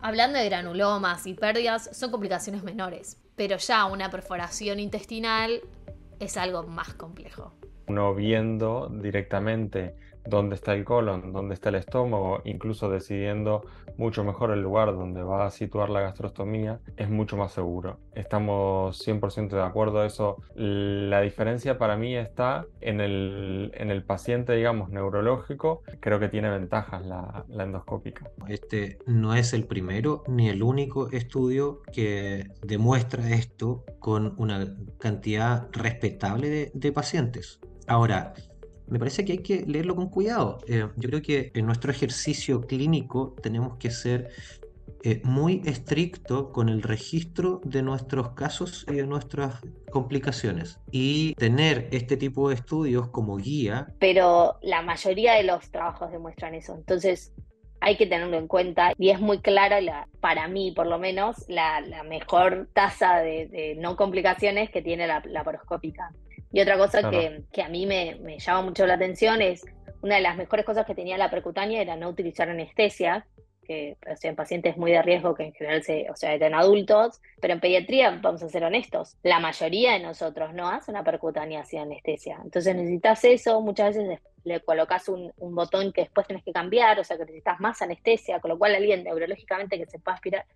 hablando 0.00 0.38
de 0.38 0.48
granulomas 0.48 1.26
y 1.26 1.34
pérdidas, 1.34 1.90
son 1.92 2.10
complicaciones 2.12 2.62
menores. 2.62 3.18
Pero 3.38 3.56
ya 3.56 3.86
una 3.86 4.10
perforación 4.10 4.80
intestinal 4.80 5.60
es 6.18 6.36
algo 6.36 6.64
más 6.64 6.94
complejo. 6.94 7.54
Uno 7.86 8.12
viendo 8.12 8.88
directamente 8.88 9.94
dónde 10.28 10.54
está 10.54 10.74
el 10.74 10.84
colon, 10.84 11.32
dónde 11.32 11.54
está 11.54 11.70
el 11.70 11.76
estómago, 11.76 12.42
incluso 12.44 12.90
decidiendo 12.90 13.64
mucho 13.96 14.24
mejor 14.24 14.52
el 14.52 14.62
lugar 14.62 14.92
donde 14.92 15.22
va 15.22 15.46
a 15.46 15.50
situar 15.50 15.90
la 15.90 16.00
gastrostomía, 16.00 16.80
es 16.96 17.08
mucho 17.08 17.36
más 17.36 17.52
seguro. 17.52 17.98
Estamos 18.14 19.06
100% 19.06 19.50
de 19.50 19.62
acuerdo 19.62 20.00
a 20.00 20.06
eso. 20.06 20.36
La 20.54 21.20
diferencia 21.20 21.78
para 21.78 21.96
mí 21.96 22.16
está 22.16 22.66
en 22.80 23.00
el, 23.00 23.72
en 23.74 23.90
el 23.90 24.02
paciente, 24.04 24.54
digamos, 24.54 24.90
neurológico. 24.90 25.82
Creo 26.00 26.20
que 26.20 26.28
tiene 26.28 26.50
ventajas 26.50 27.04
la, 27.04 27.44
endoscópica. 27.48 28.30
Este 28.46 28.98
no 29.06 29.34
es 29.34 29.52
el 29.52 29.64
primero 29.64 30.22
ni 30.28 30.48
el 30.48 30.62
único 30.62 31.10
estudio 31.10 31.82
que 31.92 32.50
demuestra 32.62 33.30
esto 33.30 33.84
con 33.98 34.34
una 34.36 34.76
cantidad 34.98 35.68
respetable 35.72 36.70
de 36.72 36.92
pacientes. 36.92 37.60
Ahora, 37.86 38.34
me 38.88 38.98
parece 38.98 39.24
que 39.24 39.32
hay 39.32 39.38
que 39.38 39.64
leerlo 39.66 39.96
con 39.96 40.08
cuidado. 40.08 40.58
Eh, 40.66 40.88
yo 40.96 41.08
creo 41.08 41.22
que 41.22 41.50
en 41.54 41.66
nuestro 41.66 41.90
ejercicio 41.90 42.62
clínico 42.62 43.34
tenemos 43.42 43.76
que 43.76 43.90
ser 43.90 44.30
eh, 45.04 45.20
muy 45.22 45.62
estricto 45.64 46.52
con 46.52 46.68
el 46.68 46.82
registro 46.82 47.60
de 47.64 47.82
nuestros 47.82 48.30
casos 48.30 48.84
y 48.90 48.94
de 48.94 49.06
nuestras 49.06 49.60
complicaciones 49.92 50.80
y 50.90 51.34
tener 51.34 51.88
este 51.92 52.16
tipo 52.16 52.48
de 52.48 52.56
estudios 52.56 53.08
como 53.08 53.36
guía. 53.36 53.86
Pero 54.00 54.58
la 54.60 54.82
mayoría 54.82 55.34
de 55.34 55.44
los 55.44 55.70
trabajos 55.70 56.10
demuestran 56.10 56.54
eso, 56.54 56.74
entonces 56.74 57.32
hay 57.80 57.96
que 57.96 58.06
tenerlo 58.06 58.36
en 58.36 58.48
cuenta 58.48 58.92
y 58.98 59.10
es 59.10 59.20
muy 59.20 59.38
clara, 59.40 59.80
la, 59.80 60.08
para 60.20 60.48
mí 60.48 60.72
por 60.72 60.86
lo 60.86 60.98
menos, 60.98 61.44
la, 61.48 61.80
mejor 62.08 62.68
tasa 62.72 63.18
de, 63.18 63.76
no 63.78 63.96
complicaciones 63.96 64.70
que 64.70 64.82
tiene 64.82 65.06
la 65.06 65.22
laparoscópica. 65.24 66.12
Y 66.52 66.60
otra 66.60 66.78
cosa 66.78 67.10
que, 67.10 67.62
a 67.62 67.68
mí 67.68 67.86
me, 67.86 68.38
llama 68.38 68.62
mucho 68.62 68.86
la 68.86 68.94
atención 68.94 69.42
es, 69.42 69.64
una 70.00 70.16
de 70.16 70.22
las 70.22 70.36
mejores 70.36 70.64
cosas 70.64 70.86
que 70.86 70.94
tenía 70.94 71.18
la 71.18 71.30
percutánea 71.30 71.82
era 71.82 71.96
no 71.96 72.08
utilizar 72.08 72.48
anestesia, 72.48 73.26
que 73.64 73.96
o 74.10 74.16
sea, 74.16 74.30
en 74.30 74.36
pacientes 74.36 74.76
muy 74.76 74.92
de 74.92 75.02
riesgo 75.02 75.34
que 75.34 75.44
en 75.44 75.52
general 75.52 75.82
se, 75.82 76.08
o 76.08 76.16
sea, 76.16 76.34
en 76.34 76.54
adultos, 76.54 77.20
pero 77.40 77.52
en 77.52 77.60
pediatría, 77.60 78.18
vamos 78.22 78.42
a 78.42 78.48
ser 78.48 78.64
honestos, 78.64 79.16
la 79.22 79.40
mayoría 79.40 79.92
de 79.92 80.00
nosotros 80.00 80.54
no 80.54 80.68
hace 80.68 80.90
una 80.90 81.04
percutánea 81.04 81.64
sin 81.64 81.80
anestesia. 81.80 82.38
Entonces 82.42 82.74
necesitas 82.74 83.24
eso, 83.24 83.60
muchas 83.60 83.96
veces 83.96 84.20
le 84.44 84.60
colocas 84.60 85.08
un, 85.08 85.32
un, 85.36 85.54
botón 85.54 85.92
que 85.92 86.02
después 86.02 86.26
tenés 86.26 86.44
que 86.44 86.52
cambiar, 86.52 86.98
o 86.98 87.04
sea 87.04 87.18
que 87.18 87.24
necesitas 87.24 87.60
más 87.60 87.82
anestesia, 87.82 88.40
con 88.40 88.50
lo 88.50 88.58
cual 88.58 88.74
alguien 88.74 89.04
neurológicamente 89.04 89.76
que 89.76 89.86
se 89.86 89.98
pueda 89.98 90.14
aspirar, 90.14 90.46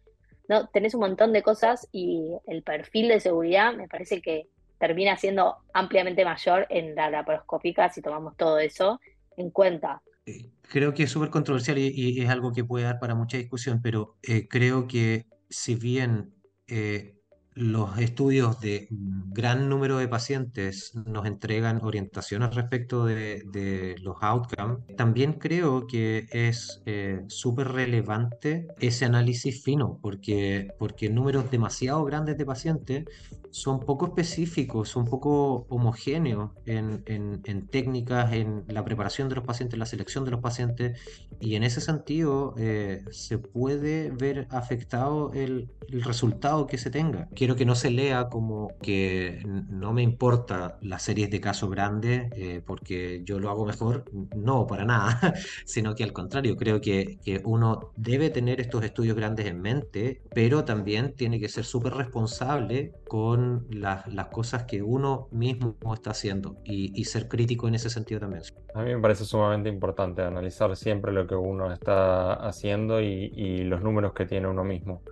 no, 0.48 0.68
tenés 0.68 0.94
un 0.94 1.00
montón 1.00 1.32
de 1.32 1.42
cosas 1.42 1.88
y 1.92 2.32
el 2.46 2.62
perfil 2.62 3.08
de 3.08 3.20
seguridad 3.20 3.74
me 3.74 3.88
parece 3.88 4.20
que 4.20 4.48
termina 4.82 5.16
siendo 5.16 5.58
ampliamente 5.72 6.24
mayor 6.24 6.66
en 6.68 6.96
la 6.96 7.08
laparoscópica 7.08 7.88
si 7.88 8.02
tomamos 8.02 8.36
todo 8.36 8.58
eso 8.58 9.00
en 9.36 9.50
cuenta. 9.50 10.02
Eh, 10.26 10.50
creo 10.62 10.92
que 10.92 11.04
es 11.04 11.10
súper 11.12 11.30
controversial 11.30 11.78
y, 11.78 12.20
es 12.20 12.28
algo 12.28 12.52
que 12.52 12.64
puede 12.64 12.86
dar 12.86 12.98
para 12.98 13.14
mucha 13.14 13.36
discusión, 13.36 13.80
pero 13.80 14.16
eh, 14.24 14.48
creo 14.48 14.88
que 14.88 15.26
si 15.48 15.76
bien 15.76 16.34
eh, 16.66 17.14
los 17.54 17.98
estudios 17.98 18.60
de 18.60 18.88
gran 18.90 19.68
número 19.68 19.98
de 19.98 20.08
pacientes 20.08 20.92
nos 21.06 21.26
entregan 21.26 21.80
orientaciones 21.82 22.54
respecto 22.54 23.04
de, 23.04 23.96
los 24.02 24.16
outcomes. 24.20 24.78
También 24.96 25.34
creo 25.34 25.86
que 25.86 26.26
es 26.30 26.82
eh, 26.86 27.22
súper 27.28 27.68
relevante 27.68 28.68
ese 28.80 29.04
análisis 29.04 29.62
fino, 29.62 29.98
porque, 30.00 30.72
porque 30.78 31.10
números 31.10 31.50
demasiado 31.50 32.04
grandes 32.04 32.38
de 32.38 32.46
pacientes 32.46 33.04
son 33.50 33.80
poco 33.80 34.06
específicos, 34.06 34.88
son 34.88 35.04
poco 35.04 35.66
homogéneos 35.68 36.52
en, 36.64 37.68
técnicas, 37.70 38.32
en 38.32 38.64
la 38.68 38.82
preparación 38.82 39.28
de 39.28 39.34
los 39.34 39.44
pacientes, 39.44 39.78
la 39.78 39.84
selección 39.84 40.24
de 40.24 40.30
los 40.30 40.40
pacientes, 40.40 40.98
y 41.38 41.54
en 41.54 41.62
ese 41.62 41.82
sentido 41.82 42.54
eh, 42.56 43.04
se 43.10 43.36
puede 43.36 44.10
ver 44.10 44.48
afectado 44.50 45.32
el 45.34 45.68
resultado 45.88 46.66
que 46.66 46.78
se 46.78 46.90
tenga 46.90 47.28
quiero 47.42 47.56
que 47.56 47.66
no 47.66 47.74
se 47.74 47.90
lea 47.90 48.28
como 48.28 48.68
que 48.80 49.42
no 49.44 49.92
me 49.92 50.02
importa 50.02 50.78
las 50.80 51.02
series 51.02 51.28
de 51.28 51.40
caso 51.40 51.68
grandes 51.68 52.30
eh, 52.36 52.62
porque 52.64 53.22
yo 53.24 53.40
lo 53.40 53.50
hago 53.50 53.66
mejor. 53.66 54.04
No, 54.36 54.64
para 54.68 54.84
nada, 54.84 55.34
sino 55.64 55.96
que 55.96 56.04
al 56.04 56.12
contrario, 56.12 56.56
creo 56.56 56.80
que, 56.80 57.18
que 57.24 57.42
uno 57.44 57.90
debe 57.96 58.30
tener 58.30 58.60
estos 58.60 58.84
estudios 58.84 59.16
grandes 59.16 59.46
en 59.46 59.60
mente, 59.60 60.22
pero 60.32 60.64
también 60.64 61.14
tiene 61.16 61.40
que 61.40 61.48
ser 61.48 61.64
súper 61.64 61.94
responsable 61.94 62.92
con 63.08 63.66
las, 63.70 64.06
las, 64.06 64.28
cosas 64.28 64.62
que 64.62 64.80
uno 64.80 65.26
mismo 65.32 65.74
está 65.92 66.12
haciendo 66.12 66.58
y, 66.64 66.92
y 66.94 67.06
ser 67.06 67.26
crítico 67.26 67.66
en 67.66 67.74
ese 67.74 67.90
sentido 67.90 68.20
también. 68.20 68.44
A 68.72 68.82
mí 68.84 68.94
me 68.94 69.00
parece 69.00 69.24
sumamente 69.24 69.68
importante 69.68 70.22
analizar 70.22 70.76
siempre 70.76 71.12
lo 71.12 71.26
que 71.26 71.34
uno 71.34 71.72
está 71.72 72.34
haciendo 72.34 73.00
y, 73.00 73.32
y 73.34 73.64
los 73.64 73.82
números 73.82 74.12
que 74.12 74.26
tiene 74.26 74.46
uno 74.46 74.62
mismo. 74.62 75.02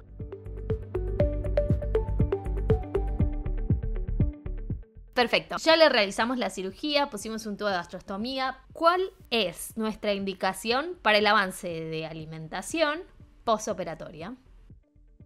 Perfecto. 5.15 5.57
Ya 5.59 5.77
le 5.77 5.89
realizamos 5.89 6.39
la 6.39 6.51
cirugía, 6.51 7.11
pusimos 7.11 7.47
un 7.47 7.57
tubo 7.57 7.69
de 7.69 7.75
gastrostomía. 7.75 8.59
¿Cuál 8.73 9.01
es 9.31 9.77
nuestra 9.77 10.15
indicación 10.15 10.99
para 11.03 11.19
el 11.19 11.27
avance 11.27 11.69
de 11.69 12.07
alimentación 12.07 13.01
posoperatoria? 13.45 14.37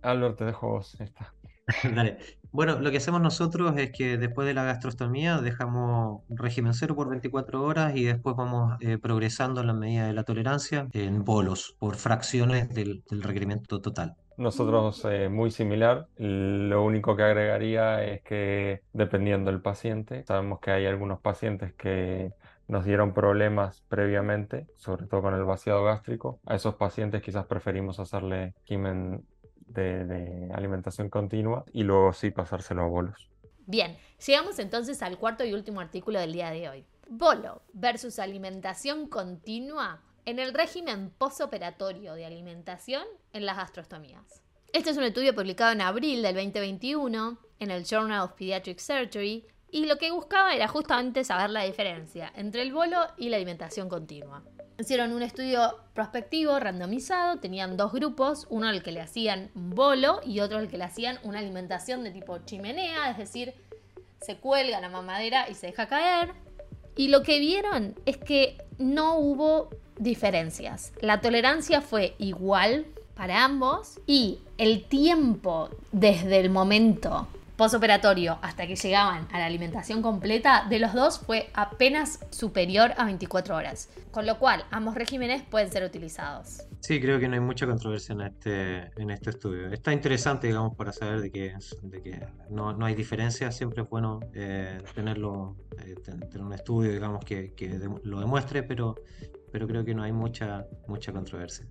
Albert, 0.02 0.38
te 0.38 0.44
dejo 0.46 0.68
vos 0.68 0.96
esta. 1.00 1.34
Dale. 1.94 2.18
Bueno, 2.50 2.78
lo 2.78 2.92
que 2.92 2.98
hacemos 2.98 3.20
nosotros 3.20 3.76
es 3.78 3.90
que 3.90 4.16
después 4.16 4.46
de 4.46 4.54
la 4.54 4.62
gastrostomía 4.62 5.40
dejamos 5.40 6.22
régimen 6.28 6.72
cero 6.72 6.94
por 6.94 7.08
24 7.08 7.62
horas 7.64 7.96
y 7.96 8.04
después 8.04 8.36
vamos 8.36 8.76
eh, 8.80 8.96
progresando 8.96 9.60
en 9.60 9.66
la 9.66 9.74
medida 9.74 10.06
de 10.06 10.12
la 10.12 10.22
tolerancia 10.22 10.86
en 10.92 11.24
bolos 11.24 11.74
por 11.80 11.96
fracciones 11.96 12.68
del 12.72 13.02
requerimiento 13.10 13.80
total. 13.80 14.14
Nosotros 14.36 15.04
eh, 15.04 15.28
muy 15.28 15.50
similar, 15.50 16.08
lo 16.16 16.82
único 16.84 17.16
que 17.16 17.22
agregaría 17.22 18.04
es 18.04 18.22
que 18.22 18.82
dependiendo 18.92 19.50
del 19.50 19.60
paciente, 19.60 20.24
sabemos 20.24 20.60
que 20.60 20.70
hay 20.72 20.86
algunos 20.86 21.20
pacientes 21.20 21.72
que 21.74 22.32
nos 22.66 22.84
dieron 22.84 23.14
problemas 23.14 23.82
previamente, 23.88 24.66
sobre 24.76 25.06
todo 25.06 25.22
con 25.22 25.34
el 25.34 25.44
vaciado 25.44 25.84
gástrico. 25.84 26.40
A 26.46 26.56
esos 26.56 26.74
pacientes 26.74 27.22
quizás 27.22 27.46
preferimos 27.46 28.00
hacerle 28.00 28.54
quimen 28.64 29.24
de, 29.66 30.04
de 30.04 30.52
alimentación 30.52 31.08
continua 31.10 31.64
y 31.72 31.84
luego 31.84 32.12
sí 32.12 32.30
pasárselo 32.30 32.82
a 32.82 32.86
bolos. 32.86 33.28
Bien, 33.66 33.96
llegamos 34.26 34.58
entonces 34.58 35.02
al 35.02 35.18
cuarto 35.18 35.44
y 35.44 35.52
último 35.54 35.80
artículo 35.80 36.20
del 36.20 36.32
día 36.32 36.50
de 36.50 36.68
hoy. 36.68 36.84
Bolo 37.08 37.62
versus 37.72 38.18
alimentación 38.18 39.08
continua 39.08 40.00
en 40.26 40.38
el 40.38 40.54
régimen 40.54 41.10
posoperatorio 41.10 42.14
de 42.14 42.24
alimentación 42.24 43.04
en 43.32 43.46
las 43.46 43.56
gastrostomías. 43.56 44.42
Este 44.72 44.90
es 44.90 44.96
un 44.96 45.04
estudio 45.04 45.34
publicado 45.34 45.72
en 45.72 45.80
abril 45.80 46.22
del 46.22 46.34
2021 46.34 47.38
en 47.60 47.70
el 47.70 47.84
Journal 47.84 48.22
of 48.22 48.32
Pediatric 48.32 48.78
Surgery 48.78 49.46
y 49.70 49.86
lo 49.86 49.98
que 49.98 50.10
buscaba 50.10 50.54
era 50.54 50.68
justamente 50.68 51.24
saber 51.24 51.50
la 51.50 51.64
diferencia 51.64 52.32
entre 52.36 52.62
el 52.62 52.72
bolo 52.72 52.98
y 53.16 53.28
la 53.28 53.36
alimentación 53.36 53.88
continua. 53.88 54.42
Hicieron 54.78 55.12
un 55.12 55.22
estudio 55.22 55.78
prospectivo 55.94 56.58
randomizado, 56.58 57.38
tenían 57.38 57.76
dos 57.76 57.92
grupos, 57.92 58.46
uno 58.50 58.66
al 58.66 58.82
que 58.82 58.92
le 58.92 59.00
hacían 59.00 59.50
bolo 59.54 60.20
y 60.24 60.40
otro 60.40 60.58
al 60.58 60.68
que 60.68 60.78
le 60.78 60.84
hacían 60.84 61.18
una 61.22 61.38
alimentación 61.38 62.02
de 62.02 62.10
tipo 62.10 62.38
chimenea, 62.38 63.10
es 63.10 63.18
decir, 63.18 63.54
se 64.20 64.38
cuelga 64.38 64.80
la 64.80 64.88
mamadera 64.88 65.48
y 65.48 65.54
se 65.54 65.68
deja 65.68 65.86
caer. 65.86 66.32
Y 66.96 67.08
lo 67.08 67.22
que 67.22 67.38
vieron 67.38 67.94
es 68.06 68.16
que 68.16 68.58
no 68.78 69.18
hubo 69.18 69.70
diferencias. 69.98 70.92
La 71.00 71.20
tolerancia 71.20 71.80
fue 71.80 72.14
igual 72.18 72.86
para 73.14 73.44
ambos 73.44 74.00
y 74.06 74.40
el 74.58 74.84
tiempo 74.84 75.70
desde 75.92 76.40
el 76.40 76.50
momento 76.50 77.28
posoperatorio 77.56 78.38
hasta 78.42 78.66
que 78.66 78.74
llegaban 78.76 79.28
a 79.32 79.38
la 79.38 79.46
alimentación 79.46 80.02
completa, 80.02 80.66
de 80.68 80.78
los 80.80 80.92
dos 80.92 81.20
fue 81.20 81.50
apenas 81.54 82.18
superior 82.30 82.92
a 82.96 83.04
24 83.04 83.54
horas, 83.54 83.88
con 84.10 84.26
lo 84.26 84.38
cual 84.38 84.64
ambos 84.70 84.94
regímenes 84.94 85.42
pueden 85.42 85.70
ser 85.70 85.84
utilizados. 85.84 86.62
Sí, 86.80 87.00
creo 87.00 87.18
que 87.18 87.28
no 87.28 87.34
hay 87.34 87.40
mucha 87.40 87.66
controversia 87.66 88.12
en 88.12 88.20
este, 88.22 88.90
en 89.00 89.10
este 89.10 89.30
estudio. 89.30 89.68
Está 89.68 89.92
interesante, 89.92 90.48
digamos, 90.48 90.74
para 90.76 90.92
saber 90.92 91.20
de 91.20 91.30
que, 91.30 91.54
de 91.82 92.02
que 92.02 92.26
no, 92.50 92.74
no 92.74 92.84
hay 92.84 92.94
diferencia. 92.94 93.50
Siempre 93.52 93.84
es 93.84 93.88
bueno 93.88 94.20
eh, 94.34 94.82
tenerlo, 94.94 95.56
eh, 95.78 95.94
tener 96.04 96.42
un 96.42 96.52
estudio, 96.52 96.92
digamos, 96.92 97.24
que, 97.24 97.54
que 97.54 97.80
lo 98.02 98.20
demuestre, 98.20 98.64
pero, 98.64 98.96
pero 99.54 99.68
creo 99.68 99.84
que 99.84 99.94
no 99.94 100.02
hay 100.02 100.10
mucha, 100.10 100.66
mucha 100.88 101.12
controversia. 101.12 101.64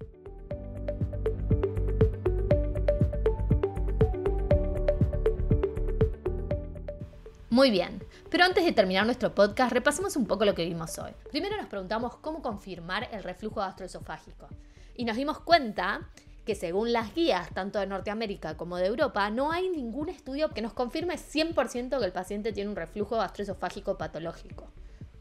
Muy 7.49 7.71
bien, 7.71 8.01
pero 8.29 8.45
antes 8.45 8.63
de 8.63 8.71
terminar 8.71 9.05
nuestro 9.05 9.35
podcast, 9.35 9.73
repasemos 9.73 10.15
un 10.15 10.25
poco 10.25 10.45
lo 10.45 10.55
que 10.55 10.63
vimos 10.63 10.97
hoy. 10.97 11.11
Primero 11.29 11.57
nos 11.57 11.65
preguntamos 11.67 12.15
cómo 12.15 12.41
confirmar 12.41 13.09
el 13.11 13.21
reflujo 13.21 13.59
gastroesofágico. 13.59 14.47
Y 14.95 15.03
nos 15.03 15.17
dimos 15.17 15.41
cuenta 15.41 16.07
que 16.45 16.55
según 16.55 16.93
las 16.93 17.13
guías, 17.13 17.49
tanto 17.53 17.79
de 17.79 17.87
Norteamérica 17.87 18.55
como 18.55 18.77
de 18.77 18.85
Europa, 18.85 19.29
no 19.29 19.51
hay 19.51 19.67
ningún 19.67 20.07
estudio 20.07 20.51
que 20.51 20.61
nos 20.61 20.71
confirme 20.71 21.15
100% 21.15 21.99
que 21.99 22.05
el 22.05 22.13
paciente 22.13 22.53
tiene 22.53 22.69
un 22.69 22.77
reflujo 22.77 23.17
gastroesofágico 23.17 23.97
patológico. 23.97 24.71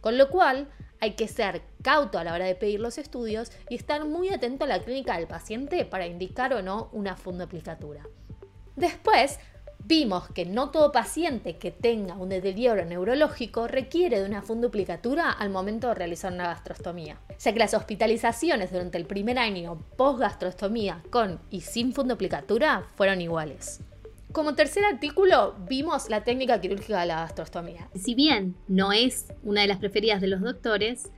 Con 0.02 0.18
lo 0.18 0.28
cual, 0.28 0.68
hay 1.00 1.12
que 1.12 1.26
ser 1.26 1.62
cauto 1.82 2.18
a 2.18 2.24
la 2.24 2.34
hora 2.34 2.44
de 2.44 2.54
pedir 2.54 2.80
los 2.80 2.98
estudios 2.98 3.50
y 3.70 3.76
estar 3.76 4.04
muy 4.04 4.28
atento 4.28 4.64
a 4.64 4.68
la 4.68 4.82
clínica 4.82 5.16
del 5.16 5.26
paciente 5.26 5.86
para 5.86 6.06
indicar 6.06 6.52
o 6.52 6.60
no 6.60 6.90
una 6.92 7.16
fundoplicatura. 7.16 8.02
Después, 8.76 9.38
Vimos 9.84 10.28
que 10.28 10.46
no 10.46 10.70
todo 10.70 10.92
paciente 10.92 11.56
que 11.56 11.72
tenga 11.72 12.14
un 12.14 12.28
deterioro 12.28 12.84
neurológico 12.84 13.66
requiere 13.66 14.20
de 14.20 14.26
una 14.26 14.40
funduplicatura 14.40 15.32
al 15.32 15.50
momento 15.50 15.88
de 15.88 15.94
realizar 15.94 16.32
una 16.32 16.46
gastrostomía, 16.46 17.18
ya 17.40 17.52
que 17.52 17.58
las 17.58 17.74
hospitalizaciones 17.74 18.70
durante 18.70 18.96
el 18.98 19.06
primer 19.06 19.40
año 19.40 19.82
post-gastrostomía 19.96 21.02
con 21.10 21.40
y 21.50 21.62
sin 21.62 21.92
funduplicatura 21.92 22.84
fueron 22.94 23.20
iguales. 23.20 23.80
Como 24.32 24.54
tercer 24.54 24.82
artículo, 24.86 25.54
vimos 25.68 26.08
la 26.08 26.24
técnica 26.24 26.58
quirúrgica 26.58 27.00
de 27.00 27.06
la 27.06 27.16
gastrostomía. 27.16 27.90
Si 27.94 28.14
bien 28.14 28.56
no 28.66 28.90
es 28.90 29.26
una 29.42 29.60
de 29.60 29.66
las 29.66 29.76
preferidas 29.76 30.22
de 30.22 30.26
los 30.26 30.40
doctores, 30.40 31.10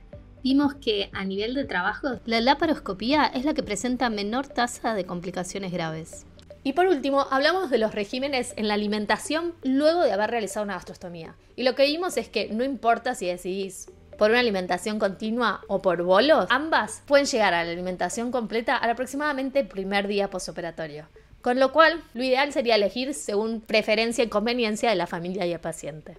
vimos 0.43 0.75
que 0.75 1.09
a 1.13 1.23
nivel 1.23 1.53
de 1.53 1.63
trabajo, 1.63 2.19
la 2.25 2.41
laparoscopía 2.41 3.25
es 3.33 3.45
la 3.45 3.53
que 3.53 3.63
presenta 3.63 4.09
menor 4.09 4.49
tasa 4.49 4.95
de 4.95 5.05
complicaciones 5.05 5.71
graves. 5.71 6.25
Y 6.63 6.73
por 6.73 6.87
último, 6.87 7.25
hablamos 7.31 7.69
de 7.69 7.77
los 7.77 7.95
regímenes 7.95 8.53
en 8.57 8.67
la 8.67 8.73
alimentación 8.73 9.53
luego 9.63 10.03
de 10.03 10.11
haber 10.11 10.31
realizado 10.31 10.65
una 10.65 10.73
gastrostomía. 10.73 11.37
Y 11.55 11.63
lo 11.63 11.73
que 11.73 11.85
vimos 11.85 12.17
es 12.17 12.27
que 12.27 12.49
no 12.49 12.65
importa 12.65 13.15
si 13.15 13.27
decidís 13.27 13.89
por 14.17 14.31
una 14.31 14.41
alimentación 14.41 14.99
continua 14.99 15.61
o 15.69 15.81
por 15.81 16.03
bolos, 16.03 16.47
ambas 16.49 17.01
pueden 17.05 17.27
llegar 17.27 17.53
a 17.53 17.63
la 17.63 17.71
alimentación 17.71 18.31
completa 18.31 18.75
al 18.75 18.89
aproximadamente 18.89 19.63
primer 19.63 20.05
día 20.05 20.29
postoperatorio. 20.29 21.07
Con 21.45 21.59
lo 21.59 21.71
cual, 21.71 22.03
lo 22.15 22.23
ideal 22.23 22.51
sería 22.51 22.73
elegir 22.73 23.13
según 23.13 23.61
preferencia 23.61 24.23
y 24.23 24.29
conveniencia 24.29 24.89
de 24.89 24.95
la 24.95 25.05
familia 25.05 25.45
y 25.45 25.53
el 25.53 25.59
paciente. 25.59 26.17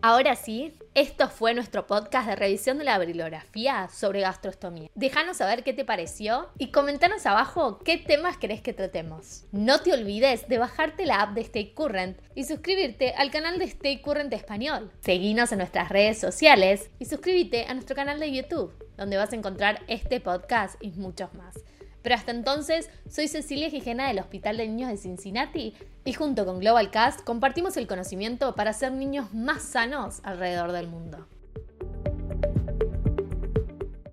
Ahora 0.00 0.36
sí, 0.36 0.78
esto 0.94 1.28
fue 1.28 1.52
nuestro 1.52 1.88
podcast 1.88 2.28
de 2.28 2.36
revisión 2.36 2.78
de 2.78 2.84
la 2.84 3.00
bibliografía 3.00 3.88
sobre 3.88 4.20
gastrostomía. 4.20 4.90
Déjanos 4.94 5.38
saber 5.38 5.64
qué 5.64 5.72
te 5.72 5.84
pareció 5.84 6.50
y 6.56 6.70
comentanos 6.70 7.26
abajo 7.26 7.80
qué 7.80 7.98
temas 7.98 8.36
querés 8.36 8.60
que 8.60 8.74
tratemos. 8.74 9.42
No 9.50 9.80
te 9.80 9.92
olvides 9.92 10.46
de 10.46 10.58
bajarte 10.58 11.04
la 11.04 11.20
app 11.20 11.34
de 11.34 11.40
Stay 11.40 11.74
Current 11.74 12.16
y 12.36 12.44
suscribirte 12.44 13.12
al 13.14 13.32
canal 13.32 13.58
de 13.58 13.64
Stay 13.64 14.02
Current 14.02 14.32
Español. 14.32 14.92
Seguinos 15.00 15.50
en 15.50 15.58
nuestras 15.58 15.88
redes 15.88 16.20
sociales 16.20 16.90
y 17.00 17.06
suscríbete 17.06 17.64
a 17.64 17.74
nuestro 17.74 17.96
canal 17.96 18.20
de 18.20 18.30
YouTube, 18.30 18.72
donde 18.96 19.16
vas 19.16 19.32
a 19.32 19.36
encontrar 19.36 19.82
este 19.88 20.20
podcast 20.20 20.76
y 20.80 20.92
muchos 20.92 21.34
más. 21.34 21.56
Pero 22.02 22.14
hasta 22.14 22.30
entonces, 22.30 22.90
soy 23.08 23.28
Cecilia 23.28 23.70
Gijena 23.70 24.08
del 24.08 24.18
Hospital 24.18 24.56
de 24.56 24.68
Niños 24.68 24.90
de 24.90 24.96
Cincinnati 24.96 25.74
y 26.04 26.12
junto 26.12 26.46
con 26.46 26.60
Global 26.60 26.90
Cast 26.90 27.22
compartimos 27.22 27.76
el 27.76 27.86
conocimiento 27.86 28.54
para 28.54 28.72
ser 28.72 28.92
niños 28.92 29.32
más 29.34 29.62
sanos 29.62 30.20
alrededor 30.22 30.72
del 30.72 30.88
mundo. 30.88 31.26